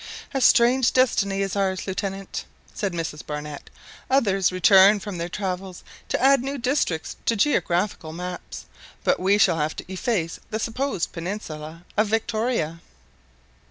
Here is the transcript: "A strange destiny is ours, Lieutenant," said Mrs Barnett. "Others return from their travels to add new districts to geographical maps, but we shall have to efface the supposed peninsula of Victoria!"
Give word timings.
"A 0.33 0.41
strange 0.41 0.93
destiny 0.93 1.43
is 1.43 1.55
ours, 1.55 1.85
Lieutenant," 1.85 2.45
said 2.73 2.91
Mrs 2.91 3.23
Barnett. 3.23 3.69
"Others 4.09 4.51
return 4.51 4.99
from 4.99 5.19
their 5.19 5.29
travels 5.29 5.83
to 6.09 6.19
add 6.19 6.41
new 6.41 6.57
districts 6.57 7.17
to 7.27 7.35
geographical 7.35 8.11
maps, 8.11 8.65
but 9.03 9.19
we 9.19 9.37
shall 9.37 9.57
have 9.57 9.75
to 9.75 9.85
efface 9.93 10.39
the 10.49 10.57
supposed 10.57 11.11
peninsula 11.11 11.85
of 11.97 12.07
Victoria!" 12.07 12.79